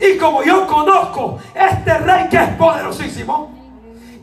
[0.00, 3.55] Y como yo conozco este rey que es poderosísimo,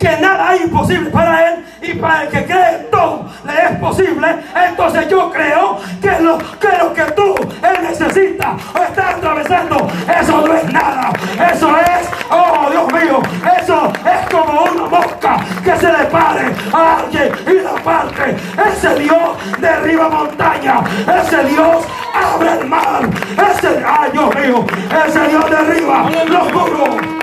[0.04, 4.36] que nada hay imposible para él y para el que cree todo le es posible,
[4.68, 9.88] entonces yo creo que lo que, tú él necesita o está atravesando,
[10.20, 11.14] eso no es nada,
[11.54, 13.22] eso es, oh Dios mío,
[13.62, 18.36] eso es como una mosca que se le pare a alguien y la parte.
[18.72, 20.82] Ese Dios derriba montaña,
[21.22, 23.80] ese Dios abre el mar, ese,
[24.12, 24.66] Dios mío,
[25.06, 27.23] ese Dios derriba los muros.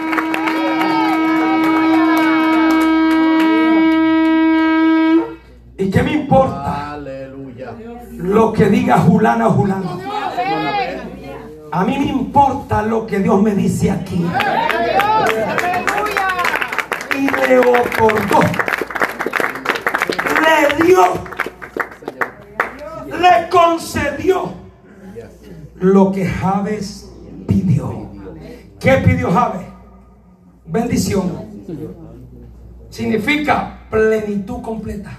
[5.80, 7.74] ¿Y qué me importa Aleluya.
[8.12, 9.98] lo que diga Julana o Julano?
[11.72, 14.22] A mí me importa lo que Dios me dice aquí.
[17.16, 18.40] Y le otorgó.
[20.42, 21.04] Le dio.
[23.06, 24.52] Le concedió
[25.76, 27.10] lo que Javes
[27.48, 28.10] pidió.
[28.78, 29.66] ¿Qué pidió Javes?
[30.66, 31.32] Bendición.
[32.90, 35.18] Significa plenitud completa.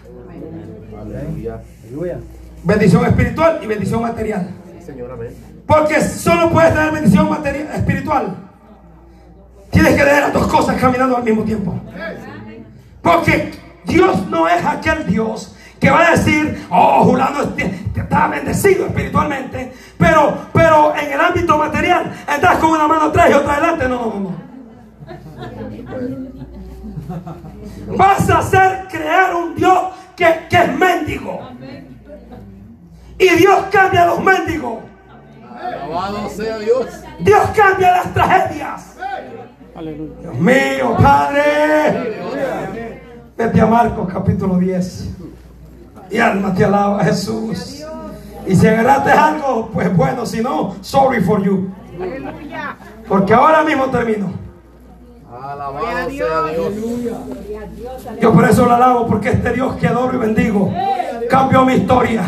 [1.15, 2.19] Aleluya.
[2.63, 4.49] Bendición espiritual y bendición material.
[4.79, 5.35] Sí, Señor, amén.
[5.65, 8.35] Porque solo puedes tener bendición material, espiritual.
[9.71, 11.73] Tienes que tener las dos cosas caminando al mismo tiempo.
[13.01, 13.51] Porque
[13.85, 19.73] Dios no es aquel Dios que va a decir, oh, Julano este- está bendecido espiritualmente,
[19.97, 23.89] pero, pero en el ámbito material, estás con una mano atrás y otra adelante.
[23.89, 24.51] No, no, no.
[27.97, 29.79] Vas a hacer crear un Dios
[30.15, 31.41] que, que es mendigo.
[33.17, 34.79] Y Dios cambia a los mendigos.
[35.61, 36.87] Alabado sea Dios.
[37.19, 38.95] Dios cambia las tragedias.
[40.21, 42.19] Dios mío, Padre.
[43.37, 45.09] Vete a Marcos capítulo 10.
[46.09, 47.85] Y alma te alaba, Jesús.
[48.45, 51.69] Y si agarraste algo, pues bueno, si no, sorry for you.
[53.07, 54.33] Porque ahora mismo termino.
[55.43, 56.73] Alabado sea Dios.
[58.21, 60.71] Yo por eso lo alabo, porque este Dios que adoro y bendigo
[61.29, 62.23] cambió mi historia.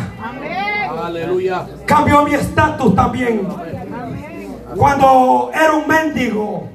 [1.03, 1.65] Aleluya.
[1.85, 3.47] cambió mi estatus también.
[4.75, 6.69] Cuando era un mendigo,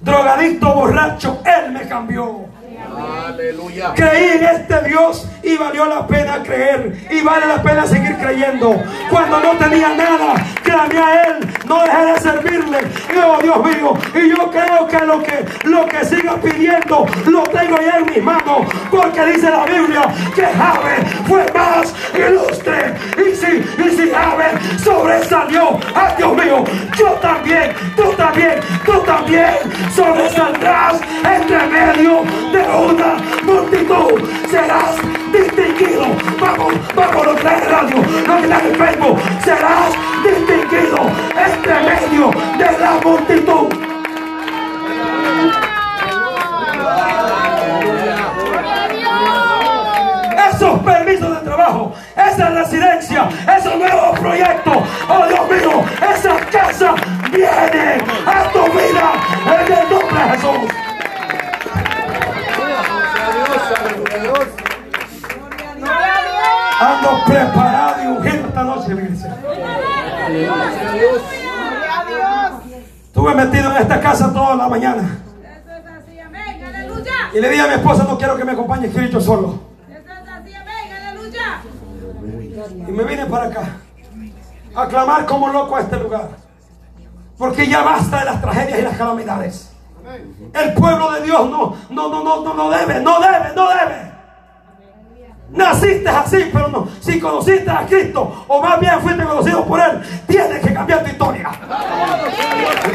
[0.00, 2.46] drogadicto, borracho, Él me cambió.
[3.26, 3.92] Aleluya.
[3.94, 8.80] Creí en este Dios y valió la pena creer y vale la pena seguir creyendo.
[9.10, 10.34] Cuando no tenía nada,
[10.72, 12.78] clamé a Él, no dejé de servirle.
[13.24, 17.76] Oh Dios mío, y yo creo que lo que lo que siga pidiendo lo tengo
[17.80, 20.02] ya en mis manos, porque dice la Biblia
[20.34, 20.96] que Jabe
[21.28, 22.94] fue más ilustre.
[23.18, 23.52] Y si,
[23.82, 24.46] y si Jabe
[24.82, 26.64] sobresalió, ay Dios mío,
[26.96, 29.54] yo también, tú también, tú también
[29.94, 34.28] sobresaldrás entre medio de una multitud.
[34.50, 34.96] Serás
[35.32, 36.06] distinguido.
[36.40, 37.96] Vamos, vamos, lo está en radio,
[38.42, 39.20] está en Facebook.
[39.44, 40.98] Serás distinguido
[41.36, 43.68] entre medio de la multitud.
[50.50, 54.76] Esos permisos de trabajo, esa residencia, esos nuevos proyectos,
[55.08, 56.94] oh Dios mío, esa casa
[57.32, 59.12] viene a tu vida
[59.46, 60.82] en el nombre de Jesús.
[66.80, 69.36] Ando preparado y ungido esta noche, iglesia.
[73.06, 75.18] Estuve metido en esta casa toda la mañana.
[77.34, 79.60] Y le dije a mi esposa, no quiero que me acompañe, quiero ir yo solo.
[82.88, 83.76] Y me vine para acá
[84.74, 86.28] a clamar como loco a este lugar.
[87.38, 89.70] Porque ya basta de las tragedias y las calamidades.
[90.52, 94.11] El pueblo de Dios no, no, no, no, no, no debe, no debe, no debe.
[95.52, 96.88] Naciste así, pero no.
[97.00, 101.10] Si conociste a Cristo, o más bien fuiste conocido por Él, tienes que cambiar tu
[101.10, 101.50] historia.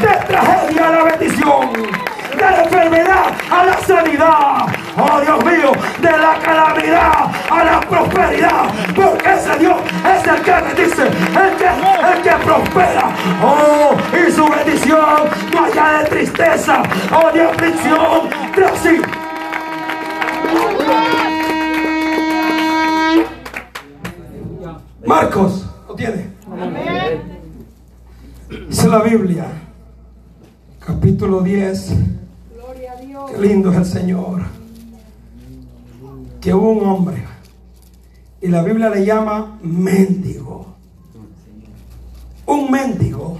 [0.00, 1.72] De tragedia a la bendición.
[1.72, 4.66] De la enfermedad a la sanidad.
[4.96, 8.64] Oh Dios mío, de la calamidad a la prosperidad.
[8.94, 11.68] Porque ese Dios es el que bendice, el que,
[12.12, 13.10] el que prospera.
[13.42, 16.82] Oh, y su bendición no haya de tristeza
[17.12, 18.28] o de aflicción.
[18.54, 19.00] Pero sí.
[25.20, 26.28] Marcos, ¿lo tiene?
[28.68, 29.46] Dice la Biblia,
[30.78, 31.92] capítulo 10.
[33.28, 34.42] Qué lindo es el Señor.
[36.40, 37.24] Que hubo un hombre,
[38.40, 40.76] y la Biblia le llama mendigo.
[42.46, 43.38] Un mendigo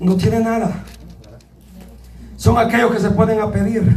[0.00, 0.84] no tiene nada.
[2.38, 3.94] Son aquellos que se pueden a pedir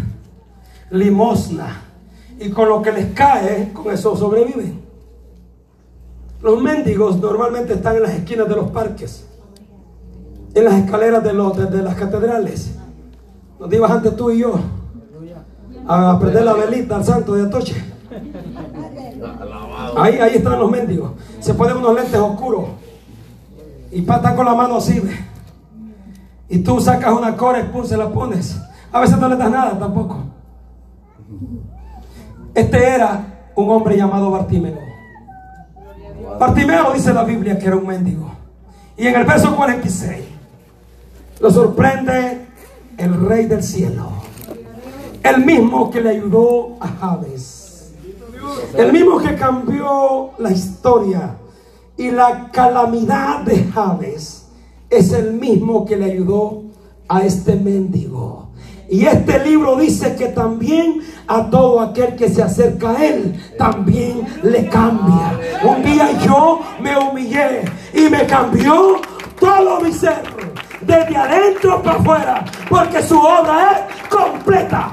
[0.90, 1.84] limosna
[2.38, 4.91] y con lo que les cae, con eso sobreviven.
[6.42, 9.28] Los mendigos normalmente están en las esquinas de los parques,
[10.54, 12.76] en las escaleras de, los, de, las catedrales.
[13.60, 14.54] Donde ibas antes tú y yo
[15.88, 17.76] a prender la velita al santo de Atoche.
[19.98, 21.12] Ahí, ahí están los mendigos.
[21.40, 22.66] Se ponen unos lentes oscuros
[23.92, 25.02] y pa- están con la mano así.
[26.50, 28.60] Y tú sacas una cora y se la pones.
[28.92, 30.18] A veces no le das nada tampoco.
[32.56, 34.91] Este era un hombre llamado Bartimeo.
[36.42, 38.32] Bartimeo dice la Biblia que era un mendigo.
[38.98, 40.24] Y en el verso 46
[41.40, 42.48] lo sorprende
[42.98, 44.10] el rey del cielo.
[45.22, 47.94] El mismo que le ayudó a Jabes.
[48.76, 51.36] El mismo que cambió la historia
[51.96, 54.48] y la calamidad de Jabes.
[54.90, 56.64] Es el mismo que le ayudó
[57.08, 58.41] a este mendigo.
[58.92, 64.28] Y este libro dice que también a todo aquel que se acerca a él, también
[64.44, 65.40] le cambia.
[65.64, 67.62] Un día yo me humillé
[67.94, 69.00] y me cambió
[69.40, 70.22] todo mi ser,
[70.82, 74.92] desde adentro para afuera, porque su obra es completa.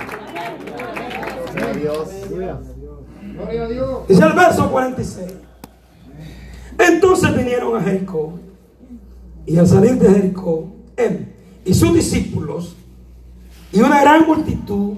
[4.06, 5.26] Dice el verso 46.
[6.78, 8.38] Entonces vinieron a Jericó.
[9.44, 11.34] Y al salir de Jericó, él
[11.64, 12.77] y sus discípulos
[13.72, 14.94] y una gran multitud,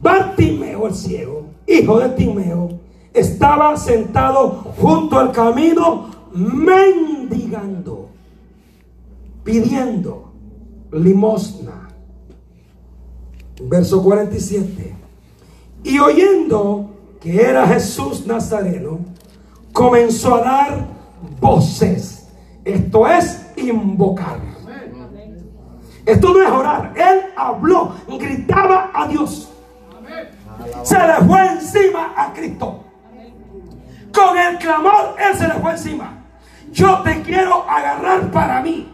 [0.00, 2.78] Bartimeo el ciego, hijo de Timeo,
[3.12, 8.10] estaba sentado junto al camino mendigando,
[9.42, 10.32] pidiendo
[10.92, 11.88] limosna.
[13.62, 14.94] Verso 47.
[15.82, 16.90] Y oyendo
[17.20, 18.98] que era Jesús Nazareno,
[19.72, 20.86] comenzó a dar
[21.40, 22.28] voces.
[22.64, 24.55] Esto es invocar.
[26.06, 26.92] Esto no es orar.
[26.94, 29.50] Él habló, gritaba a Dios.
[30.84, 32.84] Se le fue encima a Cristo.
[34.14, 36.22] Con el clamor, Él se le fue encima.
[36.70, 38.92] Yo te quiero agarrar para mí.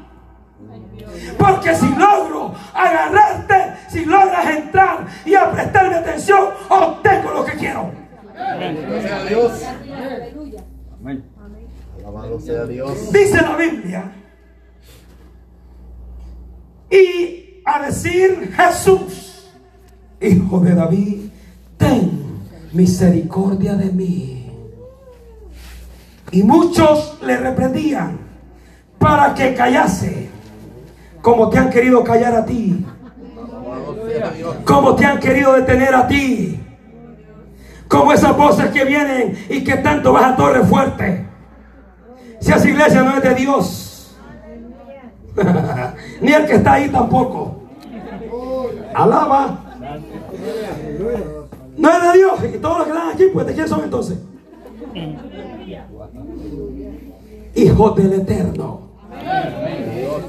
[1.38, 7.90] Porque si logro agarrarte, si logras entrar y a prestarme atención, obtengo lo que quiero.
[8.34, 9.62] Gracias a Dios.
[11.98, 13.12] Alabado sea Dios.
[13.12, 14.21] Dice la Biblia.
[16.92, 19.50] Y a decir Jesús,
[20.20, 21.20] hijo de David,
[21.78, 24.52] ten misericordia de mí.
[26.30, 28.18] Y muchos le reprendían
[28.98, 30.28] para que callase,
[31.22, 32.84] como te han querido callar a ti,
[34.66, 36.60] como te han querido detener a ti,
[37.88, 41.26] como esas voces que vienen y que tanto vas a torre fuerte.
[42.38, 44.16] Si esa iglesia no es de Dios,
[46.22, 47.56] ni el que está ahí tampoco.
[48.94, 49.58] Alaba.
[51.76, 52.54] No es de Dios.
[52.54, 54.18] Y todos los que están aquí, pues de quién son entonces?
[57.54, 58.80] Hijos del Eterno.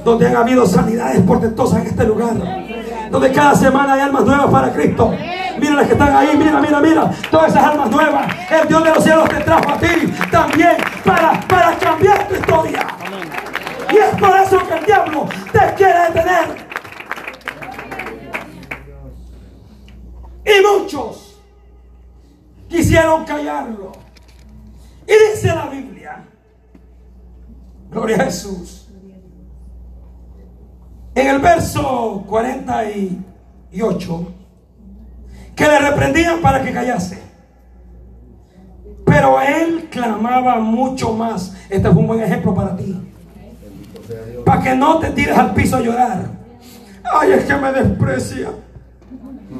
[0.03, 2.33] Donde han habido sanidades portentosas en este lugar.
[3.11, 5.11] Donde cada semana hay almas nuevas para Cristo.
[5.59, 7.11] Mira las que están ahí, mira, mira, mira.
[7.29, 8.25] Todas esas almas nuevas.
[8.49, 9.87] El Dios de los cielos te trajo a ti
[10.31, 12.87] también para, para cambiar tu historia.
[13.93, 16.67] Y es por eso que el diablo te quiere detener.
[20.43, 21.39] Y muchos
[22.67, 23.91] quisieron callarlo.
[25.05, 26.23] Y dice la Biblia,
[27.91, 28.89] gloria a Jesús,
[31.13, 34.33] en el verso 48,
[35.55, 37.21] que le reprendían para que callase.
[39.05, 41.55] Pero él clamaba mucho más.
[41.69, 43.12] Este es un buen ejemplo para ti.
[44.45, 46.19] Para que no te tires al piso a llorar.
[47.03, 48.49] Ay, es que me desprecia.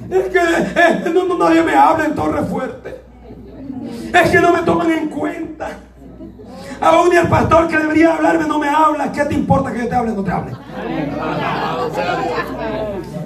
[0.09, 3.01] Es que no, nadie me habla en Torre Fuerte.
[4.13, 5.69] Es que no me toman en cuenta.
[6.81, 9.11] Aún ni el pastor que debería hablarme no me habla.
[9.11, 10.51] ¿Qué te importa que yo te hable o no te hable?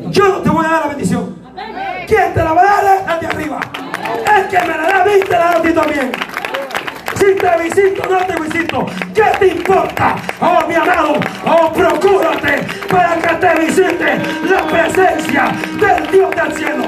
[0.09, 1.35] Yo no te voy a dar la bendición.
[2.07, 3.15] ¿Quién te la va a dar?
[3.15, 3.59] Es de arriba.
[4.37, 6.11] El que me la da a te la da a ti también.
[7.27, 10.15] Si te visito no te visito, ¿qué te importa?
[10.39, 11.15] Oh, mi amado,
[11.45, 14.17] oh, procúrate para que te visite
[14.49, 16.83] la presencia del Dios del cielo.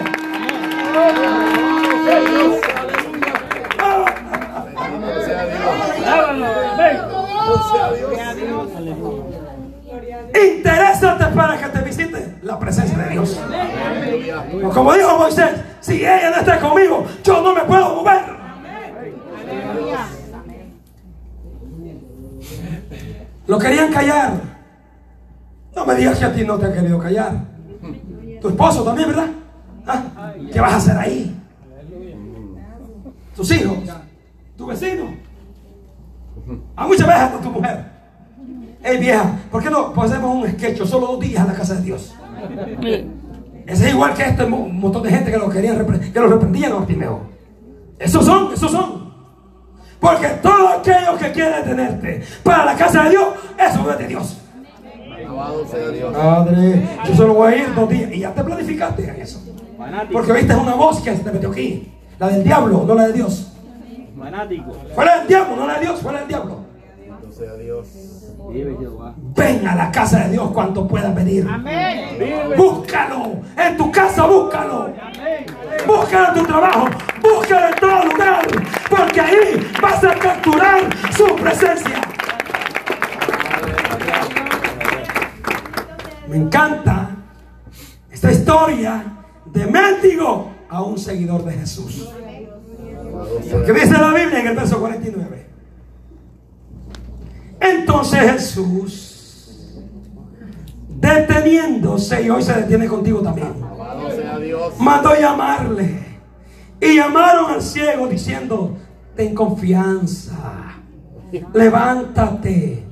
[10.33, 13.37] Interésate para que te visite la presencia de Dios.
[14.73, 18.39] Como dijo Moisés, si ella no está conmigo, yo no me puedo mover.
[23.47, 24.33] Lo querían callar.
[25.75, 27.33] No me digas que a ti no te ha querido callar.
[28.41, 29.27] Tu esposo también, ¿verdad?
[29.87, 30.33] ¿Ah?
[30.51, 31.35] ¿Qué vas a hacer ahí?
[33.35, 33.77] Tus hijos,
[34.57, 35.13] tu vecino.
[36.75, 37.85] A muchas veces hasta tu mujer.
[38.81, 41.81] Hey vieja, ¿por qué no hacemos un sketch solo dos días en la casa de
[41.81, 42.13] Dios?
[43.65, 46.71] Ese es igual que este mo- montón de gente que lo querían que lo reprendían
[46.71, 47.21] a Bartimeo.
[47.99, 48.98] Esos son, esos son.
[49.99, 53.27] Porque todo aquello que quiere detenerte para la casa de Dios,
[53.57, 54.37] eso no es de Dios.
[55.13, 56.13] Alabado sea Dios.
[56.15, 58.11] Padre, yo solo voy a ir dos días.
[58.13, 59.41] Y ya te planificaste en eso.
[60.11, 61.91] Porque viste una voz que se te metió aquí.
[62.17, 63.51] La del diablo, no la de Dios.
[64.17, 64.73] Fanático.
[64.93, 66.59] Fue la del diablo, no la de Dios, fue la del diablo.
[67.31, 67.87] Sea Dios.
[68.51, 69.13] Vive Jehová.
[69.15, 71.47] Ven a la casa de Dios cuanto puedas venir.
[72.17, 72.55] Vive.
[72.57, 73.41] Búscalo.
[73.55, 74.91] En tu casa, búscalo.
[75.87, 76.87] Búscalo en tu trabajo.
[77.22, 78.47] Búscalo en todo lugar.
[78.89, 80.82] Porque ahí vas a capturar
[81.15, 82.01] su presencia.
[86.28, 87.09] Me encanta
[88.11, 89.03] esta historia
[89.45, 92.09] de mendigo a un seguidor de Jesús.
[92.88, 95.49] Alabado sea Que dice la Biblia en el verso 49.
[97.59, 99.80] Entonces Jesús,
[100.88, 103.53] deteniéndose, y hoy se detiene contigo también,
[104.80, 106.09] mandó llamarle.
[106.82, 108.77] Y llamaron al ciego diciendo,
[109.15, 110.77] ten confianza,
[111.53, 112.84] levántate,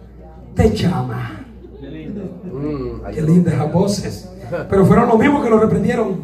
[0.53, 1.45] te llama.
[1.81, 4.29] Mm, Qué lindas esas voces.
[4.69, 6.21] Pero fueron los mismos que lo reprendieron.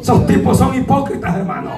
[0.00, 1.70] Esos tipos son hipócritas, hermano.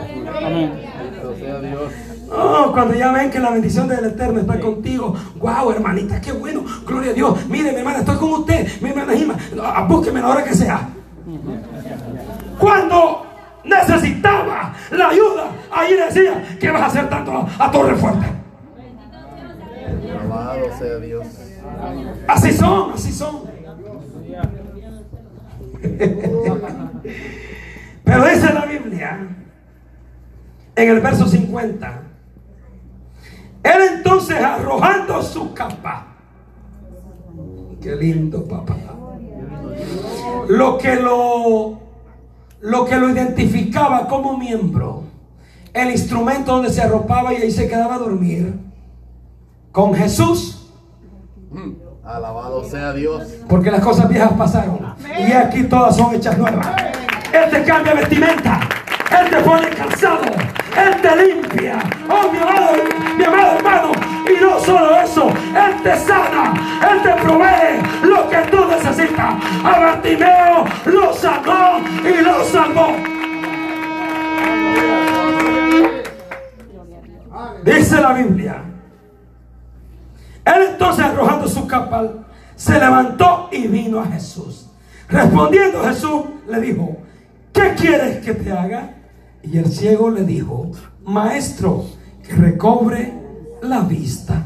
[2.34, 5.14] Oh, cuando ya ven que la bendición del Eterno está contigo.
[5.38, 6.64] Wow, hermanita, qué bueno.
[6.86, 7.46] Gloria a Dios.
[7.48, 8.66] Mire, mi hermana, estoy con usted.
[8.80, 10.88] Mi hermana Gima, ah, búsqueme la hora que sea.
[12.58, 13.21] Cuando
[13.64, 18.26] necesitaba la ayuda, ahí decía, ¿qué vas a hacer tanto a, a torre fuerte?
[20.10, 21.26] Alabado sea Dios.
[22.28, 23.42] Así son, así son.
[28.04, 29.28] Pero dice la Biblia,
[30.76, 32.02] en el verso 50,
[33.62, 36.06] él entonces arrojando su capa,
[37.80, 38.76] qué lindo papá,
[40.48, 41.81] lo que lo,
[42.62, 45.02] lo que lo identificaba como miembro,
[45.74, 48.54] el instrumento donde se arropaba y ahí se quedaba a dormir,
[49.72, 50.70] con Jesús
[52.04, 53.22] Alabado sea Dios.
[53.48, 54.80] porque las cosas viejas pasaron
[55.18, 56.66] y aquí todas son hechas nuevas.
[57.32, 58.60] Él te cambia vestimenta,
[59.10, 61.78] Él te pone calzado, Él te limpia.
[62.08, 62.72] Oh, mi amado,
[63.16, 63.92] mi amado hermano,
[64.26, 66.54] y no solo eso, Él te sana,
[66.90, 69.34] Él te provee lo que tú necesitas.
[69.64, 72.96] A Bartimeo lo sanó y lo salvó.
[77.64, 78.62] Dice la Biblia.
[80.44, 82.04] Él entonces arrojando su capa,
[82.56, 84.68] se levantó y vino a Jesús.
[85.08, 86.96] Respondiendo Jesús le dijo,
[87.52, 88.96] ¿qué quieres que te haga?
[89.42, 90.70] Y el ciego le dijo,
[91.04, 91.84] maestro,
[92.26, 93.21] que recobre
[93.62, 94.42] la vista.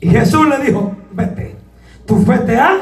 [0.00, 1.56] Y Jesús le dijo, vete,
[2.04, 2.76] tu fe te ha.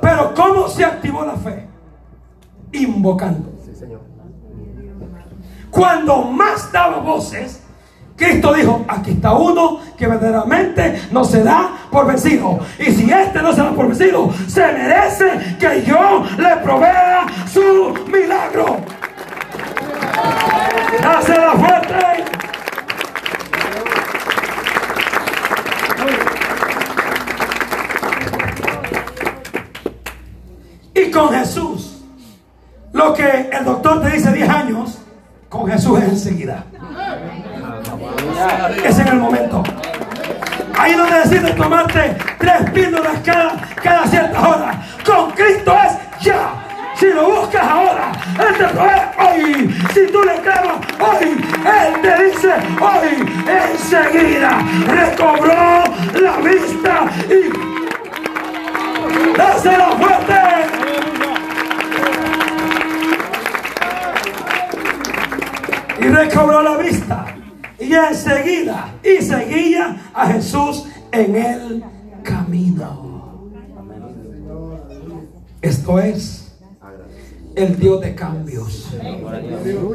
[0.00, 1.66] Pero ¿cómo se activó la fe?
[2.72, 3.52] Invocando.
[3.64, 4.02] Sí, Señor.
[5.70, 7.62] Cuando más daba voces,
[8.16, 12.58] Cristo dijo, aquí está uno que verdaderamente no se da por vencido.
[12.78, 17.94] Y si este no se da por vencido, se merece que yo le provea su
[18.10, 18.76] milagro.
[21.02, 22.43] Dásela fuerte.
[31.24, 32.02] Con Jesús,
[32.92, 34.98] lo que el doctor te dice 10 años,
[35.48, 36.64] con Jesús es enseguida.
[38.84, 39.62] Es en el momento.
[40.78, 44.82] Ahí donde decides tomarte tres píldoras cada, cada cierta hora.
[45.06, 46.50] Con Cristo es ya.
[46.96, 49.76] Si lo buscas ahora, Él te provee hoy.
[49.94, 53.26] Si tú le clamas hoy, Él te dice hoy.
[53.72, 54.58] Enseguida
[54.88, 55.84] recobró
[56.20, 57.74] la vista y
[59.36, 60.34] dásela fuerte.
[66.14, 67.26] Recobró la vista.
[67.78, 71.84] Y enseguida, y seguía a Jesús en el
[72.22, 73.50] camino.
[75.60, 76.56] Esto es
[77.56, 78.94] el Dios de cambios.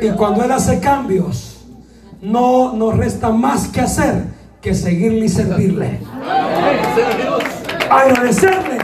[0.01, 1.65] Y cuando Él hace cambios,
[2.21, 5.99] no nos resta más que hacer que seguirle y servirle.
[7.89, 8.77] Agradecerle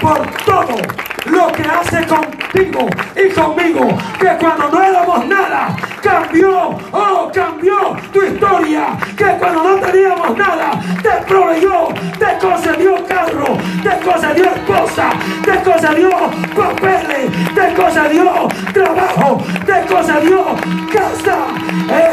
[0.00, 3.88] por todo lo que hace contigo y conmigo.
[4.18, 8.96] Que cuando no éramos nada, cambió, oh, cambió tu historia.
[9.16, 10.70] Que cuando no teníamos nada,
[11.02, 15.10] te proveyó, te concedió carro, te concedió esposa,
[15.44, 16.10] te concedió
[16.56, 20.44] papeles, te concedió trabajo, te concedió
[20.92, 21.36] casa.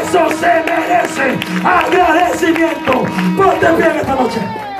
[0.02, 3.04] Eso se merece agradecimiento.
[3.36, 4.71] Ponte bien esta noche.